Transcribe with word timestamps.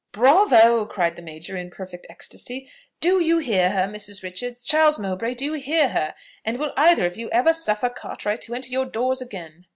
"Bravo!" 0.11 0.87
cried 0.87 1.15
the 1.15 1.21
major 1.21 1.55
in 1.55 1.67
a 1.67 1.69
perfect 1.69 2.07
ecstasy; 2.09 2.67
"do 3.01 3.19
you 3.23 3.37
hear 3.37 3.69
her, 3.69 3.83
Mrs. 3.83 4.23
Richards? 4.23 4.63
Charles 4.65 4.97
Mowbray, 4.97 5.35
do 5.35 5.45
you 5.45 5.53
hear 5.53 5.89
her? 5.89 6.15
and 6.43 6.57
will 6.57 6.73
either 6.75 7.05
of 7.05 7.17
you 7.17 7.29
ever 7.29 7.53
suffer 7.53 7.87
Cartwright 7.87 8.41
to 8.41 8.55
enter 8.55 8.69
your 8.69 8.85
doors 8.85 9.21
again?" 9.21 9.67